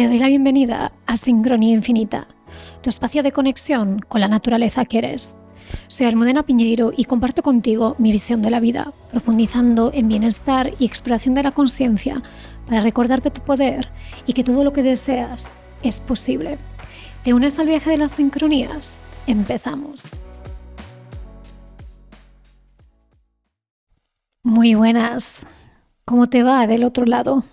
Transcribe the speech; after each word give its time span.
Te 0.00 0.08
doy 0.08 0.18
la 0.18 0.28
bienvenida 0.28 0.92
a 1.04 1.18
Sincronía 1.18 1.74
Infinita, 1.74 2.26
tu 2.80 2.88
espacio 2.88 3.22
de 3.22 3.32
conexión 3.32 3.98
con 3.98 4.22
la 4.22 4.28
naturaleza 4.28 4.86
que 4.86 4.96
eres. 4.96 5.36
Soy 5.88 6.06
Almudena 6.06 6.42
Piñeiro 6.42 6.90
y 6.96 7.04
comparto 7.04 7.42
contigo 7.42 7.96
mi 7.98 8.10
visión 8.10 8.40
de 8.40 8.48
la 8.48 8.60
vida, 8.60 8.94
profundizando 9.10 9.90
en 9.92 10.08
bienestar 10.08 10.72
y 10.78 10.86
exploración 10.86 11.34
de 11.34 11.42
la 11.42 11.52
conciencia 11.52 12.22
para 12.66 12.80
recordarte 12.80 13.30
tu 13.30 13.42
poder 13.42 13.90
y 14.24 14.32
que 14.32 14.42
todo 14.42 14.64
lo 14.64 14.72
que 14.72 14.82
deseas 14.82 15.50
es 15.82 16.00
posible. 16.00 16.56
¿Te 17.22 17.34
unes 17.34 17.58
al 17.58 17.66
viaje 17.66 17.90
de 17.90 17.98
las 17.98 18.12
sincronías? 18.12 19.00
Empezamos. 19.26 20.08
Muy 24.42 24.74
buenas. 24.74 25.40
¿Cómo 26.06 26.26
te 26.30 26.42
va 26.42 26.66
del 26.66 26.84
otro 26.84 27.04
lado? 27.04 27.44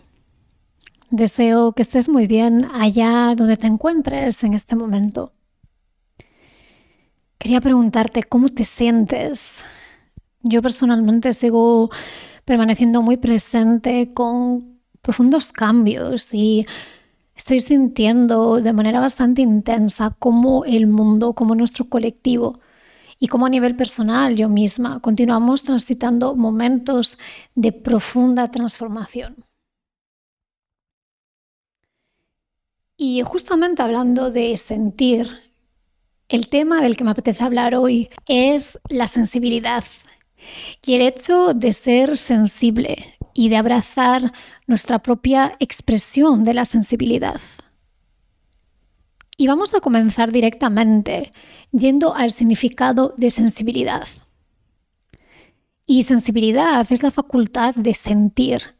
Deseo 1.10 1.71
que 1.71 1.84
estés 1.84 2.10
muy 2.10 2.28
bien 2.28 2.68
allá 2.73 3.34
donde 3.36 3.55
te 3.55 3.66
encuentres 3.66 4.44
en 4.44 4.54
este 4.54 4.76
momento. 4.76 5.31
Quería 7.38 7.62
preguntarte 7.62 8.23
cómo 8.23 8.50
te 8.50 8.66
sientes. 8.66 9.64
Yo 10.41 10.62
personalmente 10.62 11.31
sigo 11.31 11.90
permaneciendo 12.44 13.02
muy 13.02 13.16
presente 13.16 14.12
con 14.14 14.81
profundos 15.02 15.54
cambios 15.54 16.34
y 16.34 16.66
estoy 17.36 17.62
sintiendo 17.62 18.59
de 18.59 18.73
manera 18.73 19.00
bastante 19.00 19.42
intensa 19.42 20.14
cómo 20.20 20.66
el 20.66 20.88
mundo, 20.88 21.31
como 21.34 21.55
nuestro 21.55 21.88
colectivo 21.88 22.59
y 23.17 23.28
cómo 23.28 23.45
a 23.45 23.50
nivel 23.50 23.78
personal 23.78 24.36
yo 24.36 24.50
misma 24.50 25.00
continuamos 25.00 25.64
transitando 25.64 26.36
momentos 26.36 27.17
de 27.55 27.72
profunda 27.72 28.52
transformación. 28.52 29.47
Y 33.00 33.22
justamente 33.22 33.84
hablando 33.84 34.32
de 34.32 34.58
sentir, 34.58 35.30
el 36.30 36.50
tema 36.50 36.81
del 36.81 36.98
que 36.98 37.04
me 37.04 37.12
apetece 37.12 37.44
hablar 37.44 37.76
hoy 37.76 38.09
es 38.26 38.80
la 38.89 39.08
sensibilidad 39.08 39.84
y 40.84 40.95
el 40.95 41.04
hecho 41.04 41.54
de 41.54 41.73
ser 41.73 42.17
sensible 42.17 43.16
y 43.36 43.50
de 43.50 43.58
abrazar 43.58 44.34
nuestra 44.66 44.98
propia 45.00 45.56
expresión 45.59 46.44
de 46.44 46.56
la 46.56 46.66
sensibilidad. 46.66 47.39
Y 49.38 49.45
vamos 49.45 49.76
a 49.76 49.80
comenzar 49.80 50.32
directamente 50.32 51.32
yendo 51.72 52.16
al 52.16 52.32
significado 52.32 53.14
de 53.16 53.30
sensibilidad. 53.30 54.08
Y 55.86 56.02
sensibilidad 56.02 56.86
es 56.89 57.04
la 57.04 57.11
facultad 57.11 57.76
de 57.76 57.94
sentir, 57.94 58.76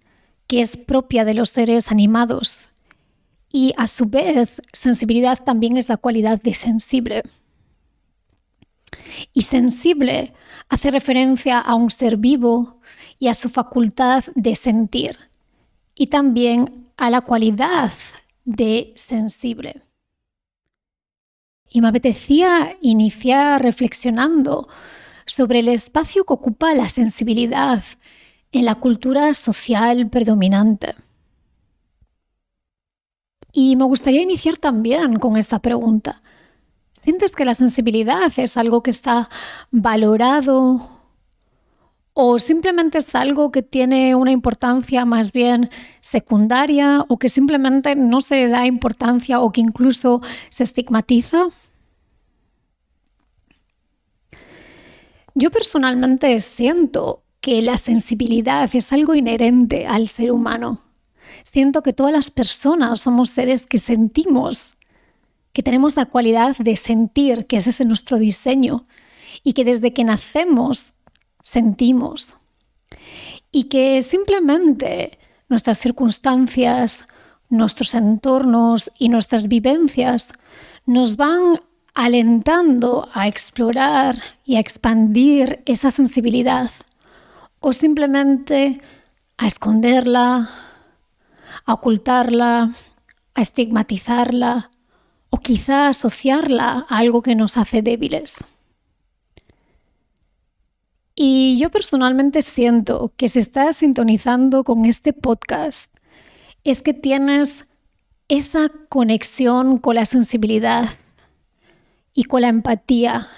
que 0.48 0.62
es 0.62 0.76
propia 0.76 1.24
de 1.24 1.36
los 1.36 1.52
seres 1.52 1.92
animados 1.92 2.70
y 3.52 3.73
a 3.78 3.88
su 3.88 4.06
vez, 4.06 4.62
sensibilidad 4.73 5.44
también 5.44 5.78
es 5.78 5.90
la 5.90 5.98
cualidad 5.98 6.42
de 6.42 6.53
sensible. 6.53 7.23
Y 9.34 9.44
sensible 9.44 10.34
hace 10.70 10.92
referencia 10.92 11.59
a 11.59 11.75
un 11.75 11.92
ser 11.92 12.18
vivo 12.18 12.81
y 13.20 13.28
a 13.28 13.34
su 13.34 13.50
facultad 13.50 14.23
de 14.36 14.56
sentir. 14.56 15.18
Y 15.95 16.08
también 16.08 16.90
a 16.98 17.09
la 17.09 17.22
cualidad 17.22 17.92
de 18.44 18.94
sensible. 18.95 19.84
Y 21.70 21.81
me 21.81 21.90
apetecía 21.90 22.78
iniciar 22.81 23.62
reflexionando 23.62 24.68
sobre 25.25 25.59
el 25.59 25.68
espacio 25.68 26.25
que 26.25 26.34
ocupa 26.34 26.73
la 26.73 26.90
sensibilidad 26.90 27.84
en 28.52 28.66
la 28.66 28.75
cultura 28.75 29.34
social 29.34 30.09
predominante. 30.09 30.95
Y 33.59 33.75
me 33.75 33.86
gustaría 33.86 34.22
iniciar 34.22 34.58
también 34.58 35.17
con 35.17 35.36
esta 35.36 35.58
pregunta. 35.58 36.22
¿Sientes 36.94 37.31
que 37.31 37.44
la 37.44 37.55
sensibilidad 37.55 38.31
es 38.38 38.55
algo 38.55 38.83
que 38.83 38.91
está 38.91 39.31
valorado 39.72 40.88
o 42.13 42.38
simplemente 42.38 43.00
es 43.00 43.16
algo 43.16 43.51
que 43.51 43.63
tiene 43.63 44.13
una 44.13 44.29
importancia 44.29 45.06
más 45.06 45.31
bien 45.31 45.72
secundaria 46.01 47.03
o 47.07 47.17
que 47.17 47.29
simplemente 47.29 47.96
no 47.96 48.22
se 48.22 48.47
da 48.47 48.67
importancia 48.67 49.40
o 49.40 49.51
que 49.51 49.62
incluso 49.62 50.22
se 50.51 50.63
estigmatiza? 50.63 51.47
Yo 55.34 55.50
personalmente 55.50 56.38
siento 56.41 57.23
que 57.41 57.63
la 57.63 57.78
sensibilidad 57.78 58.69
es 58.72 58.94
algo 58.94 59.16
inherente 59.16 59.88
al 59.88 60.09
ser 60.09 60.31
humano 60.31 60.87
siento 61.52 61.81
que 61.81 61.94
todas 61.94 62.12
las 62.12 62.30
personas 62.30 63.02
somos 63.02 63.30
seres 63.30 63.66
que 63.66 63.78
sentimos, 63.78 64.74
que 65.53 65.63
tenemos 65.63 65.96
la 65.96 66.06
cualidad 66.06 66.58
de 66.58 66.75
sentir, 66.75 67.46
que 67.47 67.58
ese 67.58 67.69
es 67.69 67.85
nuestro 67.85 68.18
diseño, 68.18 68.85
y 69.44 69.53
que 69.53 69.63
desde 69.63 69.94
que 69.94 70.03
nacemos 70.03 70.94
sentimos. 71.44 72.35
Y 73.52 73.66
que 73.66 74.02
simplemente 74.02 75.19
nuestras 75.47 75.80
circunstancias, 75.80 77.08
nuestros 77.50 77.96
entornos 77.96 78.91
y 79.00 79.08
nuestras 79.08 79.47
vivencias 79.47 80.34
nos 80.85 81.16
van 81.16 81.62
alentando 81.94 83.08
a 83.14 83.28
explorar 83.28 84.22
y 84.46 84.58
a 84.58 84.59
expandir 84.59 85.62
esa 85.66 85.91
sensibilidad 85.91 86.72
o 87.62 87.72
simplemente 87.74 88.81
a 89.38 89.47
esconderla, 89.47 90.66
a 91.67 91.73
ocultarla, 91.73 92.72
a 93.35 93.41
estigmatizarla 93.41 94.72
o 95.29 95.38
quizá 95.38 95.89
asociarla 95.89 96.88
a 96.89 96.97
algo 96.97 97.22
que 97.22 97.35
nos 97.35 97.57
hace 97.57 97.83
débiles. 97.83 98.38
Y 101.13 101.57
yo 101.59 101.69
personalmente 101.69 102.41
siento 102.41 103.11
que 103.17 103.28
si 103.28 103.39
estás 103.39 103.78
sintonizando 103.78 104.63
con 104.63 104.85
este 104.85 105.13
podcast, 105.13 105.94
es 106.63 106.81
que 106.81 106.94
tienes 106.94 107.66
esa 108.28 108.69
conexión 108.89 109.78
con 109.78 109.95
la 109.95 110.05
sensibilidad 110.05 110.89
y 112.13 112.23
con 112.23 112.41
la 112.41 112.49
empatía 112.49 113.29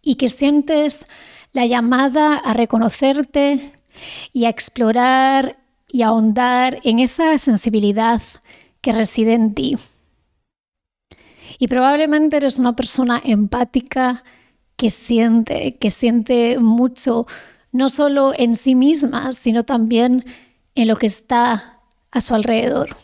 y 0.00 0.14
que 0.14 0.28
sientes 0.28 1.06
la 1.52 1.66
llamada 1.66 2.36
a 2.36 2.54
reconocerte 2.54 3.72
y 4.32 4.44
a 4.46 4.48
explorar 4.48 5.63
y 5.94 6.02
ahondar 6.02 6.80
en 6.82 6.98
esa 6.98 7.38
sensibilidad 7.38 8.20
que 8.80 8.90
reside 8.90 9.34
en 9.34 9.54
ti. 9.54 9.78
Y 11.60 11.68
probablemente 11.68 12.36
eres 12.38 12.58
una 12.58 12.74
persona 12.74 13.22
empática 13.24 14.24
que 14.74 14.90
siente, 14.90 15.76
que 15.76 15.90
siente 15.90 16.58
mucho, 16.58 17.28
no 17.70 17.90
solo 17.90 18.32
en 18.36 18.56
sí 18.56 18.74
misma, 18.74 19.30
sino 19.30 19.62
también 19.62 20.24
en 20.74 20.88
lo 20.88 20.96
que 20.96 21.06
está 21.06 21.78
a 22.10 22.20
su 22.20 22.34
alrededor. 22.34 22.96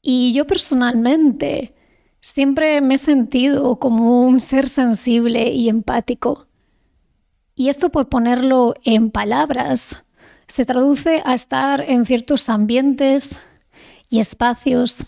Y 0.00 0.32
yo 0.32 0.46
personalmente 0.46 1.74
siempre 2.20 2.80
me 2.80 2.94
he 2.94 2.98
sentido 2.98 3.80
como 3.80 4.22
un 4.22 4.40
ser 4.40 4.68
sensible 4.68 5.50
y 5.50 5.68
empático. 5.68 6.46
Y 7.56 7.68
esto 7.68 7.90
por 7.90 8.08
ponerlo 8.08 8.74
en 8.84 9.10
palabras, 9.10 10.03
se 10.46 10.64
traduce 10.64 11.22
a 11.24 11.34
estar 11.34 11.80
en 11.80 12.04
ciertos 12.04 12.48
ambientes 12.48 13.38
y 14.10 14.18
espacios 14.18 15.04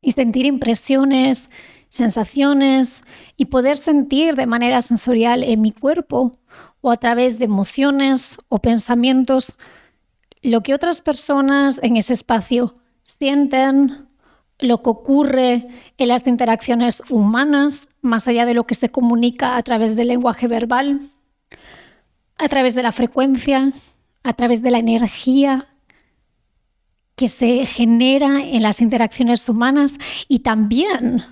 y 0.00 0.12
sentir 0.12 0.46
impresiones, 0.46 1.50
sensaciones 1.88 3.02
y 3.36 3.46
poder 3.46 3.76
sentir 3.76 4.34
de 4.36 4.46
manera 4.46 4.82
sensorial 4.82 5.42
en 5.42 5.60
mi 5.60 5.72
cuerpo 5.72 6.32
o 6.80 6.90
a 6.90 6.96
través 6.96 7.38
de 7.38 7.44
emociones 7.46 8.38
o 8.48 8.60
pensamientos 8.60 9.54
lo 10.42 10.62
que 10.62 10.72
otras 10.72 11.02
personas 11.02 11.80
en 11.82 11.96
ese 11.96 12.14
espacio 12.14 12.74
sienten, 13.02 14.08
lo 14.58 14.82
que 14.82 14.90
ocurre 14.90 15.66
en 15.98 16.08
las 16.08 16.26
interacciones 16.26 17.02
humanas, 17.10 17.88
más 18.00 18.26
allá 18.26 18.46
de 18.46 18.54
lo 18.54 18.66
que 18.66 18.74
se 18.74 18.88
comunica 18.88 19.56
a 19.56 19.62
través 19.62 19.96
del 19.96 20.08
lenguaje 20.08 20.48
verbal 20.48 21.10
a 22.40 22.48
través 22.48 22.74
de 22.74 22.82
la 22.82 22.90
frecuencia, 22.90 23.72
a 24.22 24.32
través 24.34 24.62
de 24.62 24.70
la 24.70 24.78
energía 24.78 25.68
que 27.16 27.28
se 27.28 27.66
genera 27.66 28.42
en 28.42 28.62
las 28.62 28.80
interacciones 28.80 29.48
humanas 29.48 29.94
y 30.26 30.40
también 30.40 31.24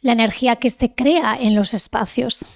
la 0.00 0.12
energía 0.12 0.56
que 0.56 0.70
se 0.70 0.94
crea 0.94 1.36
en 1.40 1.54
los 1.54 1.74
espacios. 1.74 2.46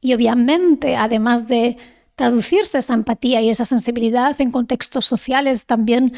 Y 0.00 0.14
obviamente, 0.14 0.96
además 0.96 1.48
de 1.48 1.76
traducirse 2.14 2.78
esa 2.78 2.94
empatía 2.94 3.40
y 3.40 3.50
esa 3.50 3.64
sensibilidad 3.64 4.40
en 4.40 4.50
contextos 4.50 5.04
sociales, 5.04 5.66
también 5.66 6.12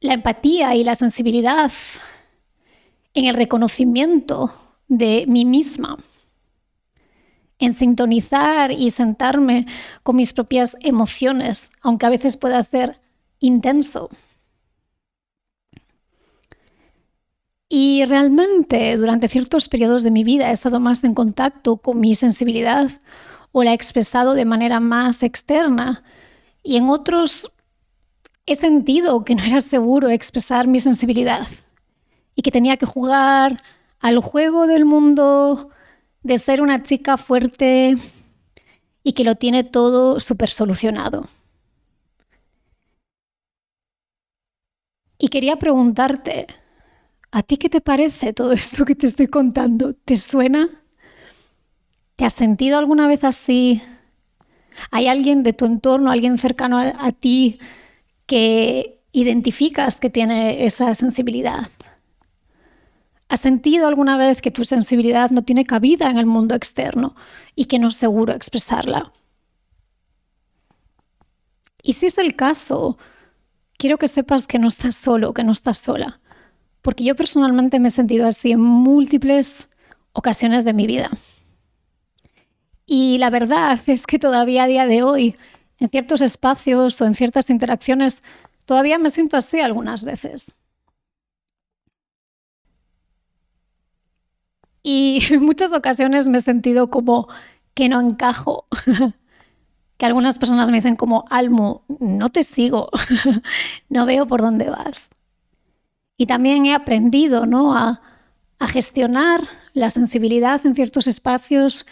la 0.00 0.14
empatía 0.14 0.74
y 0.74 0.84
la 0.84 0.94
sensibilidad 0.94 1.72
en 3.14 3.24
el 3.24 3.34
reconocimiento 3.34 4.54
de 4.88 5.24
mí 5.26 5.44
misma 5.44 5.96
en 7.58 7.74
sintonizar 7.74 8.70
y 8.72 8.90
sentarme 8.90 9.66
con 10.02 10.16
mis 10.16 10.32
propias 10.32 10.76
emociones, 10.80 11.70
aunque 11.80 12.06
a 12.06 12.10
veces 12.10 12.36
pueda 12.36 12.62
ser 12.62 13.00
intenso. 13.38 14.10
Y 17.68 18.04
realmente 18.04 18.96
durante 18.96 19.28
ciertos 19.28 19.68
periodos 19.68 20.02
de 20.02 20.10
mi 20.10 20.22
vida 20.22 20.50
he 20.50 20.52
estado 20.52 20.78
más 20.78 21.02
en 21.02 21.14
contacto 21.14 21.78
con 21.78 21.98
mi 21.98 22.14
sensibilidad 22.14 22.90
o 23.52 23.64
la 23.64 23.72
he 23.72 23.74
expresado 23.74 24.34
de 24.34 24.44
manera 24.44 24.78
más 24.78 25.22
externa. 25.22 26.04
Y 26.62 26.76
en 26.76 26.88
otros 26.88 27.52
he 28.46 28.54
sentido 28.54 29.24
que 29.24 29.34
no 29.34 29.42
era 29.42 29.60
seguro 29.60 30.08
expresar 30.08 30.68
mi 30.68 30.78
sensibilidad 30.78 31.48
y 32.36 32.42
que 32.42 32.52
tenía 32.52 32.76
que 32.76 32.86
jugar 32.86 33.56
al 33.98 34.20
juego 34.20 34.68
del 34.68 34.84
mundo 34.84 35.70
de 36.26 36.40
ser 36.40 36.60
una 36.60 36.82
chica 36.82 37.16
fuerte 37.16 37.96
y 39.04 39.12
que 39.12 39.22
lo 39.22 39.36
tiene 39.36 39.62
todo 39.62 40.18
súper 40.18 40.50
solucionado. 40.50 41.28
Y 45.18 45.28
quería 45.28 45.56
preguntarte, 45.56 46.48
¿a 47.30 47.42
ti 47.44 47.58
qué 47.58 47.68
te 47.68 47.80
parece 47.80 48.32
todo 48.32 48.52
esto 48.52 48.84
que 48.84 48.96
te 48.96 49.06
estoy 49.06 49.28
contando? 49.28 49.94
¿Te 49.94 50.16
suena? 50.16 50.68
¿Te 52.16 52.24
has 52.24 52.32
sentido 52.32 52.76
alguna 52.76 53.06
vez 53.06 53.22
así? 53.22 53.80
¿Hay 54.90 55.06
alguien 55.06 55.44
de 55.44 55.52
tu 55.52 55.64
entorno, 55.64 56.10
alguien 56.10 56.38
cercano 56.38 56.78
a, 56.78 57.12
ti 57.12 57.60
que 58.26 59.00
identificas 59.12 60.00
que 60.00 60.10
tiene 60.10 60.66
esa 60.66 60.92
sensibilidad? 60.96 61.68
¿Has 63.28 63.40
sentido 63.40 63.88
alguna 63.88 64.16
vez 64.16 64.40
que 64.40 64.52
tu 64.52 64.64
sensibilidad 64.64 65.30
no 65.30 65.42
tiene 65.42 65.64
cabida 65.64 66.10
en 66.10 66.18
el 66.18 66.26
mundo 66.26 66.54
externo 66.54 67.16
y 67.56 67.64
que 67.64 67.78
no 67.78 67.88
es 67.88 67.96
seguro 67.96 68.32
expresarla? 68.32 69.12
Y 71.82 71.94
si 71.94 72.06
es 72.06 72.18
el 72.18 72.36
caso, 72.36 72.98
quiero 73.78 73.98
que 73.98 74.08
sepas 74.08 74.46
que 74.46 74.58
no 74.58 74.68
estás 74.68 74.96
solo, 74.96 75.34
que 75.34 75.44
no 75.44 75.52
estás 75.52 75.78
sola, 75.78 76.20
porque 76.82 77.04
yo 77.04 77.16
personalmente 77.16 77.80
me 77.80 77.88
he 77.88 77.90
sentido 77.90 78.26
así 78.28 78.52
en 78.52 78.60
múltiples 78.60 79.68
ocasiones 80.12 80.64
de 80.64 80.72
mi 80.72 80.86
vida. 80.86 81.10
Y 82.86 83.18
la 83.18 83.30
verdad 83.30 83.78
es 83.86 84.06
que 84.06 84.20
todavía 84.20 84.64
a 84.64 84.68
día 84.68 84.86
de 84.86 85.02
hoy, 85.02 85.36
en 85.78 85.88
ciertos 85.88 86.20
espacios 86.22 87.00
o 87.00 87.04
en 87.04 87.14
ciertas 87.14 87.50
interacciones, 87.50 88.22
todavía 88.64 88.98
me 88.98 89.10
siento 89.10 89.36
así 89.36 89.60
algunas 89.60 90.04
veces. 90.04 90.54
Y 94.86 95.20
en 95.30 95.42
muchas 95.42 95.72
ocasiones 95.72 96.28
me 96.28 96.38
he 96.38 96.40
sentido 96.40 96.90
como 96.90 97.28
que 97.74 97.88
no 97.88 98.00
encajo. 98.00 98.66
que 99.98 100.06
algunas 100.06 100.38
personas 100.38 100.70
me 100.70 100.76
dicen 100.76 100.94
como, 100.94 101.24
Almo, 101.28 101.84
no 101.98 102.30
te 102.30 102.44
sigo, 102.44 102.90
no 103.88 104.06
veo 104.06 104.26
por 104.26 104.42
dónde 104.42 104.70
vas. 104.70 105.10
Y 106.16 106.26
también 106.26 106.66
he 106.66 106.74
aprendido 106.74 107.46
¿no? 107.46 107.76
a, 107.76 108.00
a 108.58 108.68
gestionar 108.68 109.48
la 109.72 109.90
sensibilidad 109.90 110.64
en 110.64 110.74
ciertos 110.74 111.06
espacios 111.06 111.84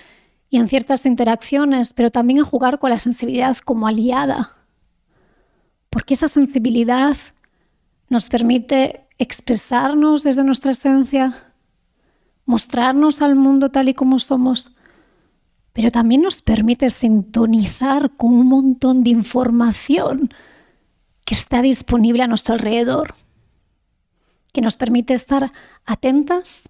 y 0.49 0.59
en 0.59 0.69
ciertas 0.69 1.05
interacciones, 1.05 1.95
pero 1.95 2.11
también 2.11 2.41
a 2.41 2.45
jugar 2.45 2.79
con 2.79 2.91
la 2.91 2.99
sensibilidad 2.99 3.57
como 3.57 3.89
aliada. 3.89 4.57
Porque 5.91 6.15
esa 6.15 6.29
sensibilidad 6.29 7.17
nos 8.09 8.29
permite 8.29 9.09
expresarnos 9.19 10.23
desde 10.23 10.45
nuestra 10.45 10.73
esencia, 10.73 11.54
mostrarnos 12.47 13.23
al 13.23 13.37
mundo 13.37 13.71
tal 13.71 13.89
y 13.89 13.95
como 13.95 14.19
somos, 14.19 14.73
pero 15.73 15.91
también 15.91 16.23
nos 16.23 16.43
permite 16.43 16.91
sintonizar 16.91 18.17
con 18.17 18.35
un 18.35 18.49
montón 18.49 19.03
de 19.03 19.11
información 19.11 20.31
que 21.25 21.35
está 21.35 21.63
disponible 21.63 22.23
a 22.23 22.27
nuestro 22.27 22.55
alrededor, 22.55 23.15
que 24.53 24.61
nos 24.61 24.77
permite 24.77 25.15
estar 25.15 25.51
atentas, 25.85 26.69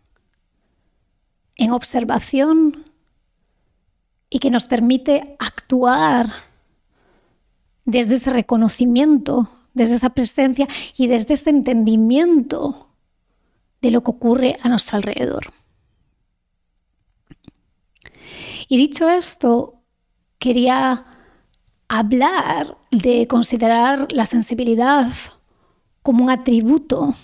en 1.56 1.70
observación 1.72 2.84
y 4.30 4.38
que 4.38 4.50
nos 4.50 4.66
permite 4.66 5.36
actuar 5.38 6.32
desde 7.84 8.14
ese 8.14 8.30
reconocimiento, 8.30 9.50
desde 9.74 9.96
esa 9.96 10.10
presencia 10.10 10.66
y 10.96 11.06
desde 11.06 11.34
ese 11.34 11.50
entendimiento 11.50 12.88
de 13.82 13.90
lo 13.90 14.02
que 14.02 14.10
ocurre 14.10 14.58
a 14.62 14.68
nuestro 14.68 14.96
alrededor. 14.96 15.52
Y 18.68 18.76
dicho 18.76 19.08
esto, 19.08 19.82
quería 20.38 21.04
hablar 21.88 22.76
de 22.90 23.26
considerar 23.26 24.10
la 24.12 24.26
sensibilidad 24.26 25.10
como 26.02 26.24
un 26.24 26.30
atributo, 26.30 27.14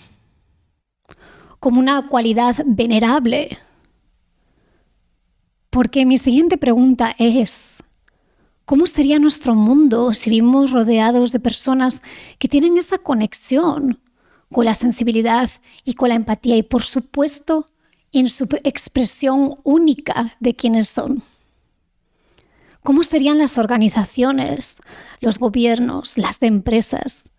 como 1.59 1.79
una 1.79 2.07
cualidad 2.07 2.55
venerable. 2.65 3.57
Porque 5.69 6.05
mi 6.05 6.17
siguiente 6.17 6.57
pregunta 6.57 7.15
es, 7.17 7.83
¿cómo 8.65 8.85
sería 8.85 9.19
nuestro 9.19 9.55
mundo 9.55 10.13
si 10.13 10.29
vivimos 10.29 10.71
rodeados 10.71 11.31
de 11.31 11.39
personas 11.39 12.01
que 12.39 12.47
tienen 12.47 12.77
esa 12.77 12.97
conexión 12.97 13.99
con 14.51 14.65
la 14.65 14.75
sensibilidad 14.75 15.49
y 15.85 15.93
con 15.93 16.09
la 16.09 16.15
empatía 16.15 16.57
y 16.57 16.63
por 16.63 16.83
supuesto 16.83 17.65
en 18.11 18.27
su 18.27 18.47
expresión 18.63 19.59
única 19.63 20.35
de 20.39 20.55
quienes 20.55 20.89
son? 20.89 21.23
¿Cómo 22.83 23.03
serían 23.03 23.37
las 23.37 23.57
organizaciones, 23.57 24.77
los 25.19 25.37
gobiernos, 25.37 26.17
las 26.17 26.41
empresas 26.41 27.31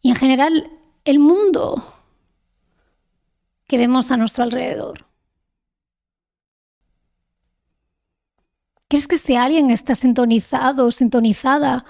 y 0.00 0.10
en 0.10 0.16
general 0.16 0.70
el 1.04 1.18
mundo 1.18 1.82
que 3.66 3.76
vemos 3.76 4.10
a 4.10 4.16
nuestro 4.16 4.44
alrededor? 4.44 5.06
¿Crees 8.88 9.08
que 9.08 9.18
si 9.18 9.36
alguien 9.36 9.70
está 9.70 9.94
sintonizado 9.94 10.86
o 10.86 10.92
sintonizada 10.92 11.84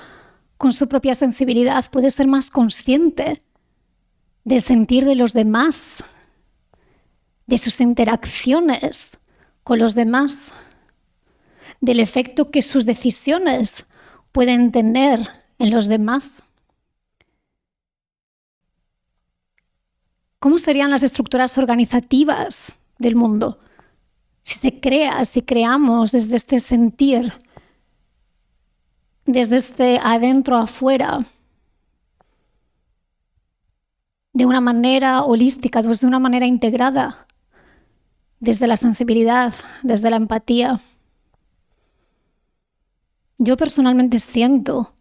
con 0.57 0.73
su 0.73 0.89
propia 0.89 1.15
sensibilidad 1.15 1.91
puede 1.91 2.11
ser 2.11 2.29
más 2.29 2.51
consciente 2.51 3.43
de 4.45 4.61
sentir 4.61 5.05
de 5.05 5.17
los 5.17 5.33
demás, 5.33 6.05
de 7.47 7.59
sus 7.59 7.81
interacciones 7.81 9.19
con 9.65 9.79
los 9.79 9.95
demás? 9.95 10.53
Del 11.83 11.99
efecto 12.01 12.51
que 12.51 12.63
sus 12.63 12.87
decisiones 12.87 13.87
pueden 14.31 14.71
tener 14.71 15.29
en 15.59 15.71
los 15.73 15.89
demás. 15.89 16.43
¿Cómo 20.39 20.59
serían 20.59 20.91
las 20.91 21.03
estructuras 21.03 21.59
organizativas 21.59 22.77
del 22.99 23.17
mundo 23.17 23.59
si 24.45 24.59
se 24.59 24.81
crea, 24.81 25.25
si 25.25 25.43
creamos 25.43 26.13
desde 26.13 26.37
este 26.37 26.61
sentir, 26.61 27.33
desde 29.27 29.57
este 29.57 30.01
adentro 30.03 30.57
afuera, 30.57 31.27
de 34.33 34.47
una 34.47 34.61
manera 34.61 35.23
holística, 35.23 35.83
de 35.83 36.07
una 36.07 36.19
manera 36.21 36.47
integrada, 36.47 37.27
desde 38.39 38.67
la 38.69 38.77
sensibilidad, 38.77 39.53
desde 39.83 40.11
la 40.11 40.17
empatía? 40.17 40.81
Yo 43.45 43.57
personalmente 43.57 44.21
siento 44.21 44.95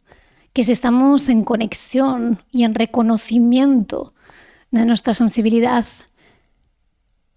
que 0.51 0.63
si 0.63 0.71
estamos 0.71 1.29
en 1.29 1.43
conexión 1.43 2.41
y 2.51 2.63
en 2.63 2.73
reconocimiento 2.73 4.15
de 4.71 4.83
nuestra 4.83 5.13
sensibilidad, 5.13 5.85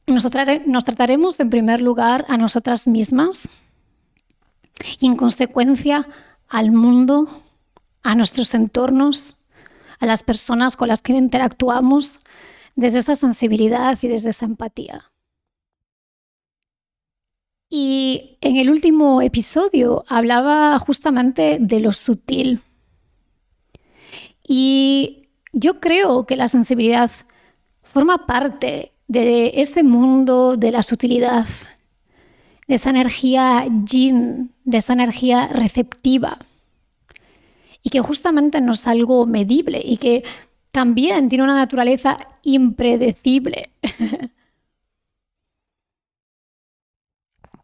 nos, 0.07 0.25
trataremos 0.31 1.39
en 1.41 1.51
primer 1.51 1.83
lugar 1.83 2.25
a 2.31 2.39
nosotras 2.39 2.87
mismas 2.87 3.43
y 4.99 5.05
en 5.05 5.17
consecuencia 5.17 6.09
al 6.49 6.73
mundo, 6.73 7.43
a 8.03 8.15
nuestros 8.15 8.55
entornos, 8.55 9.37
a 10.01 10.07
las 10.07 10.23
personas 10.23 10.75
con 10.75 10.89
las 10.89 11.03
que 11.03 11.13
interactuamos 11.13 12.19
desde 12.77 13.01
esa 13.01 13.15
sensibilidad 13.15 13.99
y 14.01 14.09
desde 14.09 14.31
esa 14.31 14.47
empatía. 14.47 15.11
Y 17.77 18.39
en 18.41 18.57
el 18.57 18.71
último 18.71 19.21
episodio 19.21 20.05
hablaba 20.07 20.79
justamente 20.79 21.59
de 21.61 21.81
lo 21.81 21.91
sutil. 21.91 22.61
Y 24.47 25.27
yo 25.53 25.81
creo 25.81 26.25
que 26.25 26.37
la 26.37 26.47
sensibilidad 26.47 27.11
forma 27.83 28.27
parte 28.27 28.93
de 29.09 29.55
ese 29.57 29.83
mundo 29.83 30.57
de 30.57 30.71
la 30.71 30.85
sutilidad, 30.85 31.49
de 32.69 32.77
esa 32.77 32.91
energía 32.91 33.67
yin, 33.85 34.53
de 34.63 34.79
esa 34.79 34.93
energía 34.93 35.49
receptiva. 35.49 36.39
Y 37.83 37.91
que 37.91 37.99
justamente 37.99 38.61
no 38.61 38.75
es 38.75 38.87
algo 38.87 39.27
medible 39.27 39.83
y 39.85 39.97
que 39.97 40.23
también 40.71 41.29
tiene 41.29 41.43
una 41.43 41.57
naturaleza 41.57 42.19
impredecible. 42.45 43.71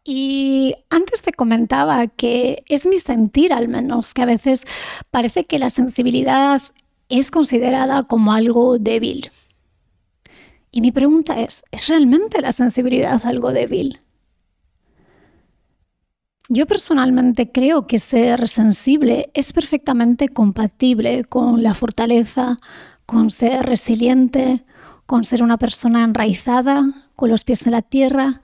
Y 0.03 0.75
antes 0.89 1.21
te 1.21 1.31
comentaba 1.31 2.07
que 2.07 2.63
es 2.67 2.87
mi 2.87 2.97
sentir 2.99 3.53
al 3.53 3.67
menos, 3.67 4.13
que 4.13 4.23
a 4.23 4.25
veces 4.25 4.63
parece 5.11 5.43
que 5.43 5.59
la 5.59 5.69
sensibilidad 5.69 6.61
es 7.09 7.29
considerada 7.29 8.03
como 8.03 8.33
algo 8.33 8.79
débil. 8.79 9.31
Y 10.71 10.81
mi 10.81 10.91
pregunta 10.91 11.39
es, 11.39 11.63
¿es 11.71 11.87
realmente 11.87 12.41
la 12.41 12.51
sensibilidad 12.51 13.21
algo 13.25 13.51
débil? 13.51 13.99
Yo 16.47 16.65
personalmente 16.65 17.51
creo 17.51 17.87
que 17.87 17.99
ser 17.99 18.47
sensible 18.47 19.29
es 19.33 19.53
perfectamente 19.53 20.29
compatible 20.29 21.23
con 21.25 21.63
la 21.63 21.73
fortaleza, 21.73 22.57
con 23.05 23.29
ser 23.29 23.65
resiliente, 23.65 24.65
con 25.05 25.23
ser 25.23 25.43
una 25.43 25.57
persona 25.57 26.03
enraizada, 26.03 27.07
con 27.15 27.29
los 27.29 27.43
pies 27.43 27.65
en 27.67 27.73
la 27.73 27.81
tierra, 27.81 28.41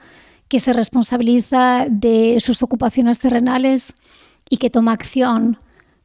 que 0.48 0.60
se 0.60 0.74
responsabiliza 0.74 1.88
de 1.89 2.39
sus 2.39 2.63
ocupaciones 2.63 3.20
terrenales 3.20 3.94
y 4.50 4.58
que 4.58 4.70
toma 4.70 4.94
acción, 4.94 5.60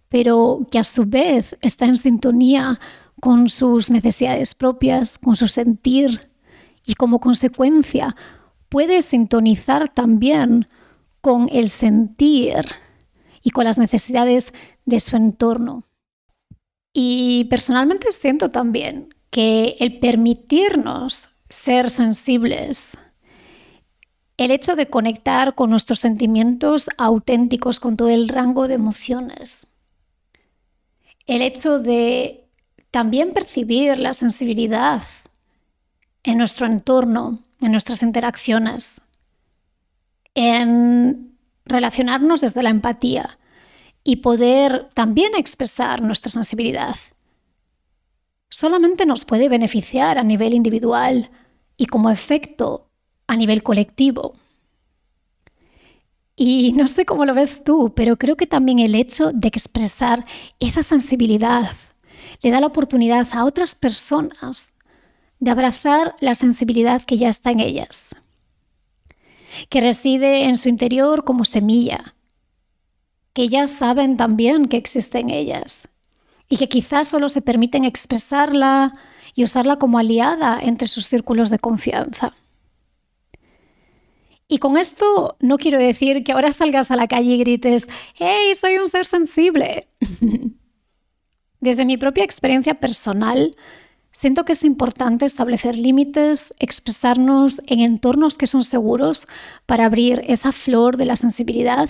pero 0.08 0.66
que 0.70 0.78
a 0.78 0.84
su 0.84 1.06
vez 1.06 1.56
está 1.60 1.84
en 1.86 1.96
sintonía 1.96 2.80
con 3.20 3.48
sus 3.48 3.90
necesidades 3.90 4.54
propias, 4.54 5.18
con 5.18 5.36
su 5.36 5.48
sentir 5.48 6.20
y 6.84 6.94
como 6.94 7.20
consecuencia 7.20 8.16
puede 8.68 9.02
sintonizar 9.02 9.88
también 9.88 10.66
con 11.20 11.48
el 11.52 11.70
sentir 11.70 12.64
y 13.42 13.50
con 13.50 13.64
las 13.64 13.78
necesidades 13.78 14.52
de 14.86 14.98
su 14.98 15.14
entorno. 15.16 15.84
Y 16.92 17.44
personalmente 17.44 18.10
siento 18.12 18.50
también 18.50 19.14
que 19.30 19.76
el 19.78 19.98
permitirnos 19.98 21.30
ser 21.48 21.90
sensibles, 21.90 22.96
el 24.36 24.50
hecho 24.50 24.76
de 24.76 24.88
conectar 24.88 25.54
con 25.54 25.70
nuestros 25.70 25.98
sentimientos 25.98 26.88
auténticos, 26.98 27.80
con 27.80 27.96
todo 27.96 28.08
el 28.08 28.28
rango 28.28 28.68
de 28.68 28.74
emociones, 28.74 29.66
el 31.26 31.42
hecho 31.42 31.78
de 31.78 32.48
también 32.90 33.32
percibir 33.32 33.98
la 33.98 34.12
sensibilidad 34.12 35.02
en 36.24 36.38
nuestro 36.38 36.66
entorno, 36.66 37.38
en 37.60 37.72
nuestras 37.72 38.02
interacciones, 38.02 39.00
en 40.34 41.36
relacionarnos 41.64 42.40
desde 42.40 42.62
la 42.62 42.70
empatía 42.70 43.30
y 44.04 44.16
poder 44.16 44.88
también 44.94 45.34
expresar 45.36 46.02
nuestra 46.02 46.30
sensibilidad 46.30 46.96
solamente 48.52 49.06
nos 49.06 49.24
puede 49.24 49.48
beneficiar 49.48 50.18
a 50.18 50.22
nivel 50.22 50.52
individual 50.52 51.30
y 51.78 51.86
como 51.86 52.10
efecto 52.10 52.90
a 53.26 53.36
nivel 53.36 53.62
colectivo. 53.62 54.34
Y 56.36 56.72
no 56.72 56.88
sé 56.88 57.04
cómo 57.04 57.24
lo 57.24 57.34
ves 57.34 57.62
tú, 57.62 57.92
pero 57.94 58.16
creo 58.16 58.36
que 58.36 58.46
también 58.46 58.78
el 58.78 58.94
hecho 58.94 59.30
de 59.32 59.48
expresar 59.48 60.24
esa 60.60 60.82
sensibilidad 60.82 61.70
le 62.42 62.50
da 62.50 62.60
la 62.60 62.66
oportunidad 62.66 63.28
a 63.32 63.44
otras 63.44 63.74
personas 63.74 64.72
de 65.38 65.50
abrazar 65.50 66.14
la 66.20 66.34
sensibilidad 66.34 67.02
que 67.02 67.18
ya 67.18 67.28
está 67.28 67.50
en 67.50 67.60
ellas, 67.60 68.16
que 69.68 69.80
reside 69.80 70.44
en 70.44 70.56
su 70.56 70.68
interior 70.68 71.24
como 71.24 71.44
semilla, 71.44 72.14
que 73.32 73.48
ya 73.48 73.66
saben 73.66 74.16
también 74.16 74.66
que 74.66 74.76
existe 74.76 75.18
en 75.18 75.30
ellas 75.30 75.88
y 76.48 76.56
que 76.58 76.68
quizás 76.68 77.08
solo 77.08 77.28
se 77.28 77.42
permiten 77.42 77.84
expresarla 77.84 78.92
y 79.34 79.44
usarla 79.44 79.76
como 79.76 79.98
aliada 79.98 80.58
entre 80.60 80.88
sus 80.88 81.06
círculos 81.06 81.50
de 81.50 81.58
confianza. 81.58 82.34
Y 84.48 84.58
con 84.58 84.76
esto 84.76 85.36
no 85.40 85.58
quiero 85.58 85.78
decir 85.78 86.24
que 86.24 86.32
ahora 86.32 86.52
salgas 86.52 86.90
a 86.90 86.96
la 86.96 87.08
calle 87.08 87.32
y 87.32 87.38
grites, 87.38 87.88
¡Hey, 88.14 88.54
soy 88.54 88.78
un 88.78 88.88
ser 88.88 89.06
sensible! 89.06 89.88
Desde 91.60 91.84
mi 91.84 91.96
propia 91.96 92.24
experiencia 92.24 92.74
personal, 92.74 93.54
siento 94.10 94.44
que 94.44 94.52
es 94.52 94.64
importante 94.64 95.24
establecer 95.24 95.78
límites, 95.78 96.52
expresarnos 96.58 97.62
en 97.66 97.80
entornos 97.80 98.36
que 98.36 98.46
son 98.46 98.62
seguros 98.62 99.26
para 99.64 99.86
abrir 99.86 100.22
esa 100.26 100.52
flor 100.52 100.96
de 100.96 101.06
la 101.06 101.16
sensibilidad. 101.16 101.88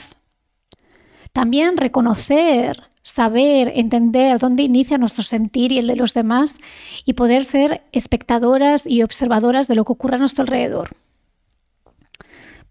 También 1.33 1.79
reconocer 1.79 2.93
saber, 3.03 3.73
entender 3.75 4.39
dónde 4.39 4.63
inicia 4.63 4.99
nuestro 4.99 5.25
sentir 5.25 5.73
y 5.73 5.79
el 5.79 5.87
de 5.87 5.97
los 5.97 6.15
demás 6.15 6.59
y 7.05 7.15
poder 7.15 7.45
ser 7.45 7.83
espectadoras 7.93 8.87
y 8.87 9.03
observadoras 9.03 9.69
de 9.69 9.75
lo 9.75 9.85
que 9.85 9.93
ocurre 9.93 10.17
a 10.17 10.19
nuestro 10.19 10.43
alrededor. 10.43 10.97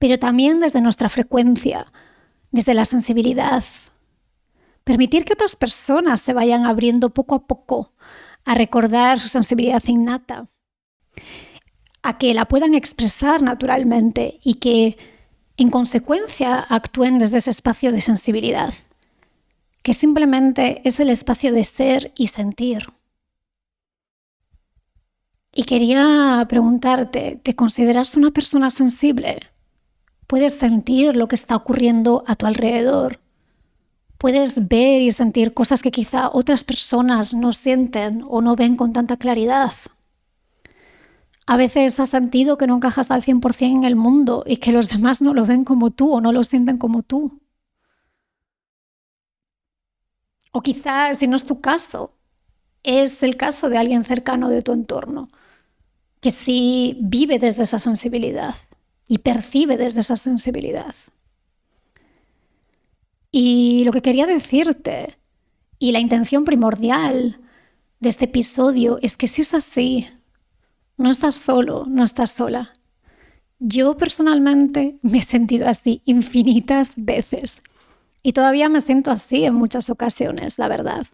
Pero 0.02 0.18
también 0.18 0.60
desde 0.60 0.82
nuestra 0.82 1.08
frecuencia, 1.08 1.86
desde 2.52 2.74
la 2.74 2.86
sensibilidad. 2.86 3.64
Permitir 4.84 5.24
que 5.24 5.34
otras 5.34 5.56
personas 5.56 6.22
se 6.22 6.34
vayan 6.34 6.66
abriendo 6.66 7.12
poco 7.12 7.36
a 7.36 7.46
poco 7.46 7.94
a 8.44 8.56
recordar 8.56 9.20
su 9.20 9.30
sensibilidad 9.30 9.84
innata, 9.86 10.50
a 12.02 12.18
que 12.18 12.34
la 12.34 12.48
puedan 12.48 12.74
expresar 12.74 13.44
naturalmente 13.44 14.40
y 14.44 14.56
que 14.56 14.98
en 15.58 15.70
consecuencia 15.70 16.60
actúen 16.60 17.20
desde 17.20 17.38
ese 17.38 17.52
espacio 17.52 17.92
de 17.92 18.02
sensibilidad 18.02 18.74
que 19.84 19.94
simplemente 19.94 20.82
es 20.84 21.00
el 21.00 21.10
espacio 21.10 21.52
de 21.54 21.64
ser 21.64 22.12
y 22.16 22.28
sentir. 22.28 22.88
Y 25.54 25.64
quería 25.64 26.46
preguntarte, 26.48 27.40
¿te 27.44 27.56
consideras 27.56 28.16
una 28.16 28.32
persona 28.32 28.70
sensible? 28.70 29.40
¿Puedes 30.32 30.54
sentir 30.54 31.18
lo 31.18 31.28
que 31.28 31.36
está 31.36 31.58
ocurriendo 31.58 32.24
a 32.26 32.36
tu 32.36 32.46
alrededor? 32.46 33.20
¿Puedes 34.18 34.70
ver 34.70 35.02
y 35.02 35.12
sentir 35.12 35.54
cosas 35.54 35.82
que 35.82 35.92
quizá 35.92 36.30
otras 36.32 36.64
personas 36.64 37.34
no 37.34 37.52
sienten 37.52 38.24
o 38.26 38.40
no 38.40 38.56
ven 38.56 38.78
con 38.78 38.94
tanta 38.94 39.18
claridad? 39.18 39.74
A 41.46 41.58
veces 41.58 42.00
has 42.00 42.12
sentido 42.12 42.58
que 42.58 42.66
no 42.66 42.78
encajas 42.78 43.12
al 43.12 43.22
100% 43.22 43.80
en 43.80 43.84
el 43.84 43.98
mundo 43.98 44.46
y 44.48 44.56
que 44.56 44.72
los 44.72 44.88
demás 44.88 45.22
no 45.22 45.34
lo 45.34 45.46
ven 45.46 45.66
como 45.66 45.92
tú 45.92 46.14
o 46.14 46.22
no 46.22 46.32
lo 46.32 46.46
sienten 46.46 46.78
como 46.78 47.04
tú. 47.04 47.42
O 50.54 50.62
quizás, 50.62 51.20
si 51.20 51.28
no 51.28 51.36
es 51.36 51.46
tu 51.46 51.60
caso, 51.60 52.14
es 52.84 53.22
el 53.22 53.36
caso 53.36 53.68
de 53.68 53.80
alguien 53.80 54.06
cercano 54.06 54.48
de 54.48 54.62
tu 54.62 54.72
entorno, 54.72 55.28
que 56.22 56.32
sí 56.32 56.98
vive 57.02 57.38
desde 57.38 57.64
esa 57.64 57.80
sensibilidad 57.80 58.56
y 59.12 59.18
percibe 59.18 59.76
desde 59.76 60.00
esa 60.00 60.16
sensibilidad. 60.16 60.96
Y 63.30 63.84
lo 63.84 63.92
que 63.92 64.02
quería 64.02 64.26
decirte, 64.26 65.18
y 65.80 65.92
la 65.92 66.00
intención 66.00 66.46
primordial 66.46 67.42
de 68.00 68.08
este 68.08 68.24
episodio, 68.24 69.00
es 69.02 69.18
que 69.18 69.28
si 69.28 69.42
es 69.42 69.54
así, 69.54 70.08
no 70.96 71.10
estás 71.10 71.36
solo, 71.36 71.86
no 71.90 72.06
estás 72.06 72.32
sola. 72.32 72.72
Yo 73.60 73.98
personalmente 73.98 74.98
me 75.02 75.18
he 75.18 75.24
sentido 75.24 75.68
así 75.68 76.02
infinitas 76.06 76.94
veces. 76.96 77.62
Y 78.24 78.32
todavía 78.32 78.70
me 78.70 78.80
siento 78.80 79.12
así 79.12 79.44
en 79.44 79.56
muchas 79.56 79.90
ocasiones, 79.90 80.58
la 80.58 80.70
verdad. 80.70 81.06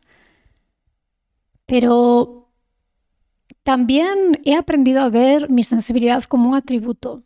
Pero 1.65 2.51
también 3.63 4.39
he 4.45 4.53
aprendido 4.55 5.01
a 5.01 5.09
ver 5.09 5.49
mi 5.49 5.63
sensibilidad 5.63 6.23
como 6.25 6.49
un 6.49 6.55
atributo, 6.55 7.23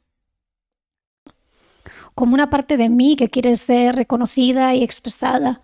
como 2.22 2.36
una 2.36 2.51
parte 2.51 2.78
de 2.78 2.88
mí 2.88 3.16
que 3.16 3.30
quiere 3.30 3.56
ser 3.56 3.96
reconocida 3.96 4.75
y 4.75 4.84
expresada 4.84 5.63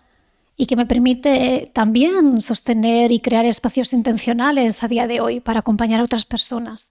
y 0.56 0.66
que 0.66 0.74
me 0.74 0.86
permite 0.86 1.70
también 1.72 2.40
sostener 2.40 3.12
y 3.12 3.20
crear 3.20 3.44
espacios 3.44 3.92
intencionales 3.92 4.82
a 4.82 4.88
día 4.88 5.06
de 5.06 5.20
hoy 5.20 5.38
para 5.38 5.60
acompañar 5.60 6.00
a 6.00 6.02
otras 6.02 6.26
personas. 6.26 6.90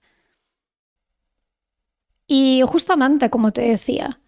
Y 2.28 2.62
justamente, 2.66 3.30
como 3.30 3.52
te 3.52 3.64
decía, 3.64 4.22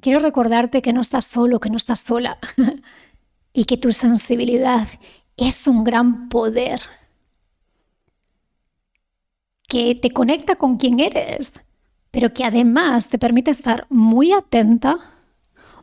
quiero 0.00 0.18
recordarte 0.18 0.82
que 0.82 0.92
no 0.92 1.00
estás 1.00 1.24
solo, 1.24 1.60
que 1.60 1.70
no 1.70 1.78
estás 1.78 2.00
sola 2.00 2.36
y 3.54 3.64
que 3.64 3.78
tu 3.78 3.90
sensibilidad 3.90 4.86
es 5.38 5.66
un 5.66 5.82
gran 5.82 6.28
poder 6.28 6.82
que 9.66 9.94
te 9.94 10.10
conecta 10.10 10.56
con 10.56 10.76
quien 10.76 11.00
eres, 11.00 11.54
pero 12.14 12.32
que 12.32 12.44
además 12.44 13.08
te 13.10 13.18
permite 13.18 13.50
estar 13.50 13.86
muy 13.90 14.32
atenta, 14.32 14.98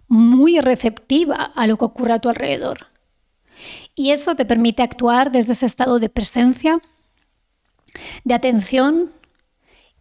muy 0.07 0.59
receptiva 0.59 1.35
a 1.55 1.67
lo 1.67 1.77
que 1.77 1.85
ocurre 1.85 2.13
a 2.13 2.19
tu 2.19 2.29
alrededor. 2.29 2.87
Y 3.93 4.09
eso 4.09 4.35
te 4.35 4.45
permite 4.45 4.81
actuar 4.81 5.31
desde 5.31 5.51
ese 5.51 5.67
estado 5.67 5.99
de 5.99 6.09
presencia, 6.09 6.81
de 8.23 8.33
atención 8.33 9.11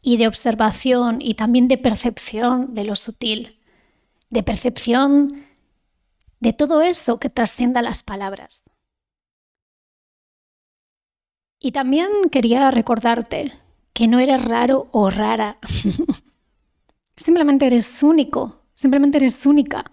y 0.00 0.16
de 0.16 0.28
observación 0.28 1.18
y 1.20 1.34
también 1.34 1.68
de 1.68 1.76
percepción 1.76 2.72
de 2.72 2.84
lo 2.84 2.96
sutil 2.96 3.60
de 4.30 4.44
percepción, 4.44 5.44
de 6.38 6.52
todo 6.52 6.80
eso 6.80 7.18
que 7.18 7.28
trascienda 7.28 7.82
las 7.82 8.02
palabras. 8.02 8.62
Y 11.58 11.72
también 11.72 12.08
quería 12.30 12.70
recordarte 12.70 13.52
que 13.92 14.08
no 14.08 14.18
eres 14.18 14.44
raro 14.44 14.88
o 14.92 15.10
rara. 15.10 15.58
simplemente 17.16 17.66
eres 17.66 18.02
único, 18.02 18.62
simplemente 18.74 19.18
eres 19.18 19.44
única. 19.46 19.84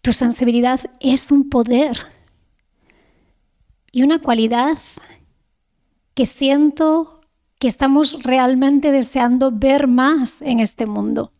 Tu 0.00 0.12
sensibilidad 0.12 0.80
es 1.00 1.30
un 1.30 1.48
poder 1.48 2.06
y 3.90 4.02
una 4.02 4.18
cualidad 4.18 4.78
que 6.14 6.26
siento 6.26 7.20
que 7.58 7.68
estamos 7.68 8.22
realmente 8.22 8.92
deseando 8.92 9.50
ver 9.52 9.86
más 9.86 10.42
en 10.42 10.60
este 10.60 10.86
mundo. 10.86 11.32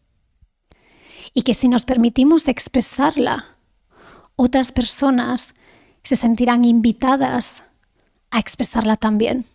Y 1.33 1.43
que 1.43 1.55
si 1.55 1.69
nos 1.69 1.85
permitimos 1.85 2.49
expresarla, 2.49 3.57
otras 4.37 4.73
personas 4.73 5.55
se 6.03 6.17
sentirán 6.17 6.65
invitadas 6.65 7.65
a 8.31 8.39
expresarla 8.39 8.97
también. 8.97 9.47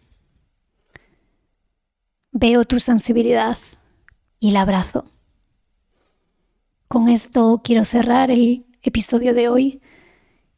Veo 2.31 2.63
tu 2.65 2.79
sensibilidad 2.79 3.57
y 4.39 4.51
la 4.51 4.61
abrazo. 4.61 5.05
Con 6.87 7.09
esto 7.09 7.61
quiero 7.63 7.85
cerrar 7.85 8.29
el 8.29 8.65
episodio 8.81 9.33
de 9.33 9.49
hoy 9.49 9.81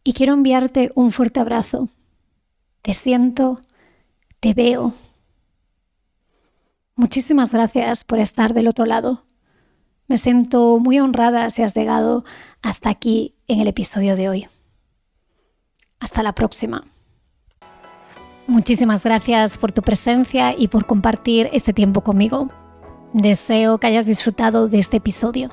y 0.03 0.13
quiero 0.13 0.33
enviarte 0.33 0.91
un 0.95 1.11
fuerte 1.11 1.39
abrazo. 1.39 1.89
Te 2.81 2.93
siento, 2.93 3.61
te 4.39 4.53
veo. 4.53 4.93
Muchísimas 6.95 7.51
gracias 7.51 8.03
por 8.03 8.19
estar 8.19 8.53
del 8.53 8.67
otro 8.67 8.85
lado. 8.85 9.23
Me 10.07 10.17
siento 10.17 10.77
muy 10.79 10.99
honrada 10.99 11.49
si 11.51 11.63
has 11.63 11.73
llegado 11.73 12.25
hasta 12.61 12.89
aquí 12.89 13.35
en 13.47 13.61
el 13.61 13.67
episodio 13.69 14.17
de 14.17 14.27
hoy. 14.27 14.47
Hasta 15.99 16.21
la 16.21 16.35
próxima. 16.35 16.85
Muchísimas 18.51 19.01
gracias 19.01 19.57
por 19.57 19.71
tu 19.71 19.81
presencia 19.81 20.53
y 20.57 20.67
por 20.67 20.85
compartir 20.85 21.49
este 21.53 21.71
tiempo 21.71 22.01
conmigo. 22.01 22.49
Deseo 23.13 23.77
que 23.77 23.87
hayas 23.87 24.05
disfrutado 24.05 24.67
de 24.67 24.79
este 24.79 24.97
episodio. 24.97 25.47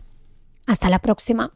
Hasta 0.68 0.88
la 0.88 1.00
próxima. 1.00 1.50